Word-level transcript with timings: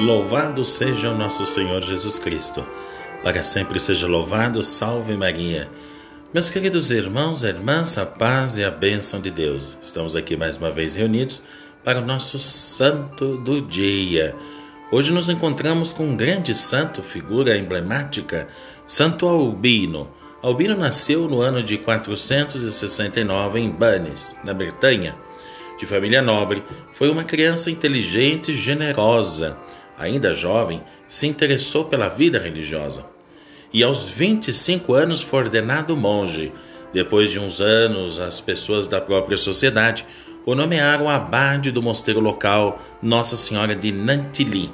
Louvado 0.00 0.64
seja 0.64 1.10
o 1.10 1.18
nosso 1.18 1.44
Senhor 1.44 1.82
Jesus 1.82 2.20
Cristo. 2.20 2.64
Para 3.24 3.42
sempre 3.42 3.80
seja 3.80 4.06
louvado, 4.06 4.62
salve 4.62 5.16
Maria. 5.16 5.68
Meus 6.32 6.50
queridos 6.50 6.92
irmãos 6.92 7.42
irmãs, 7.42 7.98
a 7.98 8.06
paz 8.06 8.56
e 8.56 8.62
a 8.62 8.70
bênção 8.70 9.20
de 9.20 9.28
Deus. 9.28 9.76
Estamos 9.82 10.14
aqui 10.14 10.36
mais 10.36 10.56
uma 10.56 10.70
vez 10.70 10.94
reunidos 10.94 11.42
para 11.84 11.98
o 11.98 12.06
nosso 12.06 12.38
santo 12.38 13.38
do 13.38 13.60
dia. 13.60 14.36
Hoje 14.92 15.10
nos 15.10 15.28
encontramos 15.28 15.92
com 15.92 16.04
um 16.04 16.16
grande 16.16 16.54
santo, 16.54 17.02
figura 17.02 17.58
emblemática, 17.58 18.46
Santo 18.86 19.26
Albino. 19.26 20.08
Albino 20.40 20.76
nasceu 20.76 21.28
no 21.28 21.40
ano 21.40 21.60
de 21.60 21.76
469 21.76 23.58
em 23.58 23.68
Banes, 23.68 24.36
na 24.44 24.54
Bretanha 24.54 25.16
de 25.78 25.86
família 25.86 26.20
nobre, 26.20 26.62
foi 26.92 27.08
uma 27.08 27.24
criança 27.24 27.70
inteligente 27.70 28.52
e 28.52 28.56
generosa. 28.56 29.56
Ainda 29.98 30.34
jovem, 30.34 30.80
se 31.06 31.26
interessou 31.26 31.86
pela 31.86 32.08
vida 32.08 32.38
religiosa. 32.38 33.04
E 33.72 33.82
aos 33.82 34.04
25 34.04 34.94
anos 34.94 35.20
foi 35.20 35.40
ordenado 35.40 35.96
monge. 35.96 36.52
Depois 36.92 37.30
de 37.30 37.38
uns 37.38 37.60
anos, 37.60 38.18
as 38.18 38.40
pessoas 38.40 38.86
da 38.86 39.00
própria 39.00 39.36
sociedade 39.36 40.06
o 40.46 40.54
nomearam 40.54 41.10
abade 41.10 41.70
do 41.70 41.82
mosteiro 41.82 42.20
local 42.20 42.80
Nossa 43.02 43.36
Senhora 43.36 43.74
de 43.74 43.92
Nantilly. 43.92 44.72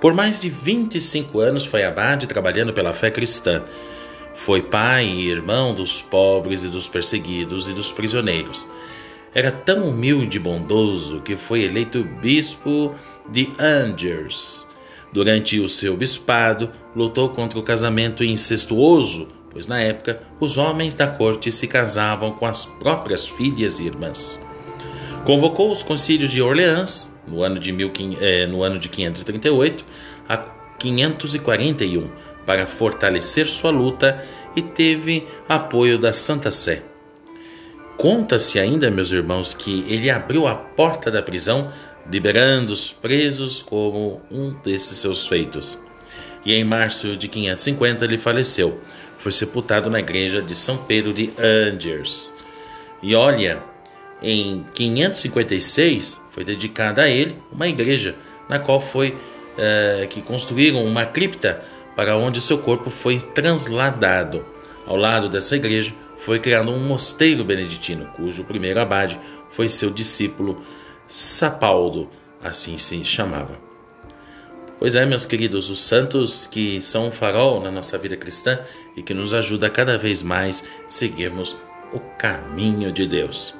Por 0.00 0.14
mais 0.14 0.40
de 0.40 0.48
25 0.48 1.38
anos 1.38 1.64
foi 1.64 1.84
abade 1.84 2.26
trabalhando 2.26 2.72
pela 2.72 2.92
fé 2.92 3.08
cristã. 3.08 3.62
Foi 4.34 4.62
pai 4.62 5.04
e 5.04 5.28
irmão 5.28 5.74
dos 5.74 6.02
pobres 6.02 6.64
e 6.64 6.68
dos 6.68 6.88
perseguidos 6.88 7.68
e 7.68 7.72
dos 7.72 7.92
prisioneiros. 7.92 8.66
Era 9.32 9.52
tão 9.52 9.88
humilde 9.88 10.38
e 10.38 10.40
bondoso 10.40 11.20
que 11.20 11.36
foi 11.36 11.62
eleito 11.62 12.02
bispo 12.02 12.94
de 13.28 13.48
Angers. 13.58 14.66
Durante 15.12 15.60
o 15.60 15.68
seu 15.68 15.96
bispado, 15.96 16.70
lutou 16.94 17.28
contra 17.28 17.58
o 17.58 17.62
casamento 17.62 18.24
incestuoso, 18.24 19.28
pois 19.50 19.66
na 19.66 19.80
época 19.80 20.20
os 20.40 20.56
homens 20.56 20.94
da 20.94 21.06
corte 21.06 21.50
se 21.52 21.68
casavam 21.68 22.32
com 22.32 22.46
as 22.46 22.64
próprias 22.64 23.26
filhas 23.26 23.78
e 23.78 23.84
irmãs. 23.84 24.38
Convocou 25.24 25.70
os 25.70 25.82
concílios 25.82 26.30
de 26.30 26.42
Orleans 26.42 27.14
no 27.26 27.42
ano 27.42 27.58
de, 27.58 27.70
mil, 27.70 27.92
eh, 28.20 28.46
no 28.46 28.62
ano 28.62 28.78
de 28.78 28.88
538 28.88 29.84
a 30.28 30.38
541 30.78 32.08
para 32.44 32.66
fortalecer 32.66 33.46
sua 33.46 33.70
luta 33.70 34.24
e 34.56 34.62
teve 34.62 35.26
apoio 35.48 35.98
da 35.98 36.12
Santa 36.12 36.50
Sé. 36.50 36.82
Conta-se 38.00 38.58
ainda, 38.58 38.90
meus 38.90 39.12
irmãos, 39.12 39.52
que 39.52 39.84
ele 39.86 40.08
abriu 40.08 40.46
a 40.46 40.54
porta 40.54 41.10
da 41.10 41.20
prisão, 41.20 41.70
liberando 42.10 42.72
os 42.72 42.90
presos 42.90 43.60
como 43.60 44.22
um 44.30 44.54
desses 44.64 44.96
seus 44.96 45.26
feitos. 45.26 45.78
E 46.42 46.54
em 46.54 46.64
março 46.64 47.14
de 47.14 47.28
550 47.28 48.02
ele 48.06 48.16
faleceu. 48.16 48.80
Foi 49.18 49.30
sepultado 49.30 49.90
na 49.90 50.00
igreja 50.00 50.40
de 50.40 50.54
São 50.54 50.78
Pedro 50.78 51.12
de 51.12 51.30
Angers. 51.38 52.32
E 53.02 53.14
olha, 53.14 53.62
em 54.22 54.64
556 54.74 56.22
foi 56.30 56.42
dedicada 56.42 57.02
a 57.02 57.10
ele 57.10 57.36
uma 57.52 57.68
igreja, 57.68 58.14
na 58.48 58.58
qual 58.58 58.80
foi 58.80 59.14
é, 59.58 60.06
que 60.08 60.22
construíram 60.22 60.82
uma 60.86 61.04
cripta 61.04 61.62
para 61.94 62.16
onde 62.16 62.40
seu 62.40 62.56
corpo 62.56 62.88
foi 62.88 63.20
transladado. 63.20 64.42
Ao 64.90 64.96
lado 64.96 65.28
dessa 65.28 65.54
igreja 65.54 65.94
foi 66.18 66.40
criado 66.40 66.72
um 66.72 66.80
mosteiro 66.80 67.44
beneditino, 67.44 68.06
cujo 68.06 68.42
primeiro 68.42 68.80
abade 68.80 69.16
foi 69.52 69.68
seu 69.68 69.88
discípulo 69.88 70.64
Sapaldo, 71.06 72.10
assim 72.42 72.76
se 72.76 73.04
chamava. 73.04 73.56
Pois 74.80 74.96
é, 74.96 75.06
meus 75.06 75.24
queridos, 75.24 75.70
os 75.70 75.80
santos 75.80 76.44
que 76.44 76.82
são 76.82 77.06
um 77.06 77.12
farol 77.12 77.60
na 77.60 77.70
nossa 77.70 77.96
vida 77.98 78.16
cristã 78.16 78.58
e 78.96 79.02
que 79.02 79.14
nos 79.14 79.32
ajuda 79.32 79.68
a 79.68 79.70
cada 79.70 79.96
vez 79.96 80.24
mais 80.24 80.64
seguirmos 80.88 81.56
o 81.92 82.00
caminho 82.18 82.90
de 82.90 83.06
Deus. 83.06 83.59